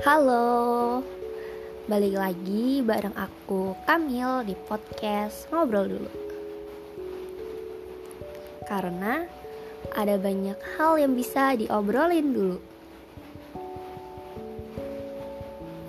Halo, 0.00 1.04
balik 1.84 2.16
lagi 2.16 2.80
bareng 2.80 3.12
aku 3.12 3.76
Kamil 3.84 4.48
di 4.48 4.56
podcast 4.56 5.44
Ngobrol 5.52 5.92
Dulu. 5.92 6.12
Karena 8.64 9.28
ada 9.92 10.16
banyak 10.16 10.56
hal 10.80 11.04
yang 11.04 11.12
bisa 11.12 11.52
diobrolin 11.52 12.32
dulu. 12.32 12.58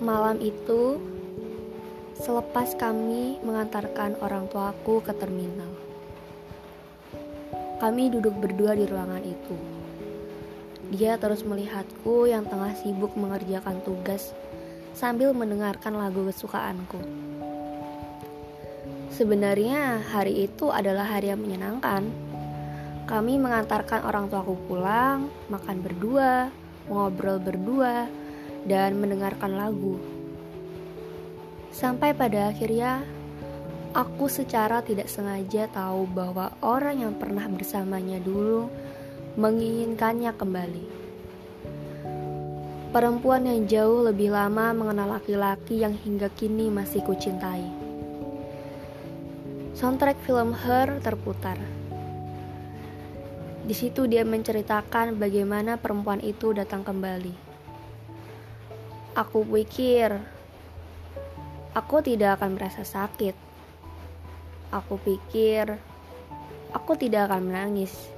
Malam 0.04 0.44
itu, 0.44 1.00
selepas 2.20 2.76
kami 2.76 3.40
mengantarkan 3.40 4.20
orang 4.20 4.44
tuaku 4.52 5.00
ke 5.00 5.16
terminal 5.16 5.72
Kami 7.80 8.12
duduk 8.12 8.36
berdua 8.36 8.76
di 8.76 8.84
ruangan 8.84 9.24
itu 9.24 9.81
dia 10.90 11.14
terus 11.20 11.46
melihatku 11.46 12.26
yang 12.26 12.48
tengah 12.48 12.74
sibuk 12.74 13.14
mengerjakan 13.14 13.78
tugas 13.86 14.34
sambil 14.96 15.30
mendengarkan 15.30 15.94
lagu 15.94 16.26
kesukaanku. 16.26 16.98
Sebenarnya 19.12 20.00
hari 20.08 20.48
itu 20.48 20.72
adalah 20.72 21.04
hari 21.04 21.30
yang 21.30 21.44
menyenangkan. 21.44 22.08
Kami 23.04 23.36
mengantarkan 23.36 24.08
orang 24.08 24.32
tuaku 24.32 24.56
pulang, 24.66 25.28
makan 25.52 25.84
berdua, 25.84 26.48
ngobrol 26.88 27.36
berdua, 27.36 28.08
dan 28.64 28.96
mendengarkan 28.96 29.52
lagu. 29.52 30.00
Sampai 31.72 32.16
pada 32.16 32.48
akhirnya, 32.48 33.04
aku 33.92 34.32
secara 34.32 34.80
tidak 34.80 35.12
sengaja 35.12 35.68
tahu 35.68 36.08
bahwa 36.08 36.56
orang 36.64 37.04
yang 37.04 37.14
pernah 37.16 37.44
bersamanya 37.52 38.16
dulu 38.16 38.72
menginginkannya 39.32 40.28
kembali. 40.36 40.84
Perempuan 42.92 43.48
yang 43.48 43.64
jauh 43.64 44.04
lebih 44.04 44.28
lama 44.28 44.76
mengenal 44.76 45.16
laki-laki 45.16 45.80
yang 45.80 45.96
hingga 45.96 46.28
kini 46.36 46.68
masih 46.68 47.00
kucintai. 47.00 47.64
Soundtrack 49.72 50.20
film 50.28 50.52
Her 50.52 51.00
terputar. 51.00 51.56
Di 53.64 53.72
situ 53.72 54.04
dia 54.04 54.20
menceritakan 54.20 55.16
bagaimana 55.16 55.80
perempuan 55.80 56.20
itu 56.20 56.52
datang 56.52 56.84
kembali. 56.84 57.32
Aku 59.16 59.48
pikir 59.48 60.12
aku 61.72 62.04
tidak 62.04 62.36
akan 62.36 62.60
merasa 62.60 62.84
sakit. 62.84 63.32
Aku 64.68 65.00
pikir 65.00 65.80
aku 66.76 67.00
tidak 67.00 67.32
akan 67.32 67.48
menangis 67.48 68.12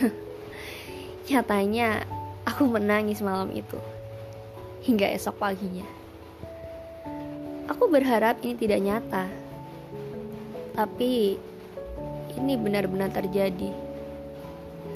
Nyatanya, 1.28 2.04
aku 2.48 2.64
menangis 2.66 3.20
malam 3.20 3.52
itu 3.52 3.76
hingga 4.84 5.08
esok 5.12 5.36
paginya. 5.36 5.84
Aku 7.68 7.86
berharap 7.86 8.40
ini 8.42 8.56
tidak 8.58 8.80
nyata, 8.82 9.24
tapi 10.74 11.38
ini 12.34 12.52
benar-benar 12.58 13.12
terjadi. 13.12 13.70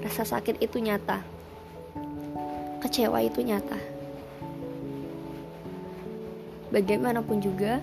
Rasa 0.02 0.26
sakit 0.26 0.58
itu 0.60 0.80
nyata, 0.82 1.22
kecewa 2.82 3.22
itu 3.22 3.40
nyata. 3.44 3.78
Bagaimanapun 6.74 7.38
juga, 7.38 7.78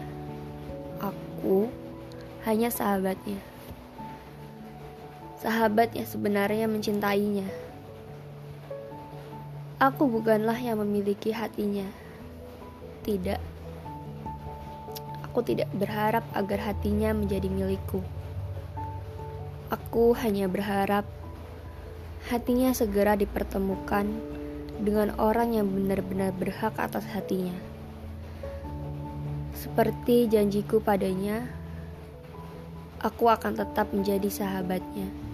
aku 0.99 1.71
hanya 2.43 2.67
sahabatnya 2.67 3.50
sahabat 5.41 5.97
yang 5.97 6.05
sebenarnya 6.05 6.69
mencintainya. 6.69 7.49
Aku 9.81 10.05
bukanlah 10.05 10.53
yang 10.61 10.77
memiliki 10.77 11.33
hatinya. 11.33 11.89
Tidak. 13.01 13.41
Aku 15.25 15.41
tidak 15.41 15.65
berharap 15.73 16.21
agar 16.37 16.61
hatinya 16.61 17.17
menjadi 17.17 17.49
milikku. 17.49 18.05
Aku 19.73 20.13
hanya 20.21 20.45
berharap 20.45 21.09
hatinya 22.29 22.69
segera 22.77 23.17
dipertemukan 23.17 24.05
dengan 24.77 25.17
orang 25.17 25.57
yang 25.57 25.65
benar-benar 25.65 26.37
berhak 26.37 26.77
atas 26.77 27.09
hatinya. 27.09 27.57
Seperti 29.57 30.29
janjiku 30.29 30.77
padanya, 30.77 31.49
aku 33.01 33.25
akan 33.25 33.57
tetap 33.57 33.89
menjadi 33.89 34.29
sahabatnya 34.29 35.30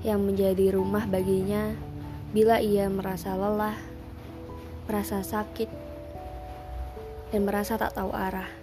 yang 0.00 0.24
menjadi 0.24 0.72
rumah 0.76 1.04
baginya 1.04 1.76
bila 2.30 2.62
ia 2.62 2.86
merasa 2.86 3.34
lelah, 3.34 3.76
merasa 4.86 5.20
sakit, 5.20 5.70
dan 7.34 7.42
merasa 7.42 7.74
tak 7.74 7.98
tahu 7.98 8.14
arah. 8.14 8.59